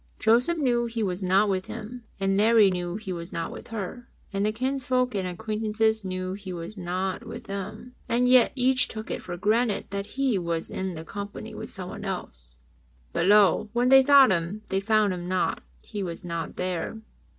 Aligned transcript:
Joseph 0.17 0.57
knew 0.57 0.87
He 0.87 1.03
was 1.03 1.21
not 1.21 1.47
with 1.47 1.67
him, 1.67 2.05
and 2.19 2.35
Mary 2.35 2.71
knew 2.71 2.95
He 2.95 3.13
was 3.13 3.31
not 3.31 3.51
with 3.51 3.67
her, 3.67 4.09
and 4.33 4.43
the 4.43 4.51
kinsfolks 4.51 5.15
and 5.15 5.27
acquaintances 5.27 6.03
knew 6.03 6.33
He 6.33 6.51
was 6.51 6.75
not 6.75 7.23
with 7.23 7.43
them, 7.43 7.93
and 8.09 8.27
yet 8.27 8.51
each 8.55 8.87
took 8.87 9.11
it 9.11 9.21
for 9.21 9.37
granted 9.37 9.85
that 9.91 10.07
He 10.17 10.39
was 10.39 10.71
in 10.71 10.95
the 10.95 11.05
company 11.05 11.53
with 11.53 11.69
someone 11.69 12.03
else. 12.03 12.55
But 13.13 13.27
lo! 13.27 13.69
when 13.73 13.89
they 13.89 14.03
sought 14.03 14.31
Him, 14.31 14.63
they 14.69 14.79
found 14.79 15.13
Him 15.13 15.27
not; 15.27 15.61
He 15.85 16.01
was 16.01 16.23
not 16.23 16.55
there. 16.55 16.97